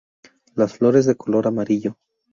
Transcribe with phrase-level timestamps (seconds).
[0.55, 1.95] Las flores de color amarillo.